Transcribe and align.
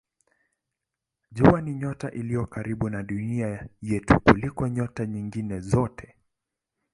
Jua 1.31 1.61
ni 1.61 1.73
nyota 1.73 2.11
iliyo 2.11 2.45
karibu 2.45 2.89
na 2.89 3.03
Dunia 3.03 3.69
yetu 3.81 4.19
kuliko 4.19 4.67
nyota 4.67 5.05
nyingine 5.05 5.59
zote. 5.59 6.15